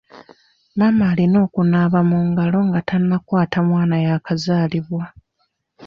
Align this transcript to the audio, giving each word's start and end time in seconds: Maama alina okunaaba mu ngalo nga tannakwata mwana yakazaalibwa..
Maama 0.77 1.03
alina 1.11 1.37
okunaaba 1.45 1.99
mu 2.09 2.17
ngalo 2.29 2.59
nga 2.67 2.79
tannakwata 2.89 3.59
mwana 3.67 3.95
yakazaalibwa.. 4.05 5.03